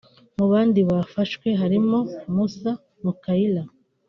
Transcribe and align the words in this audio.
Mu 0.37 0.45
bandi 0.51 0.79
bafashwe 0.89 1.47
harimo 1.61 1.97
Moussa 2.33 2.71
Moukaïla 3.03 3.63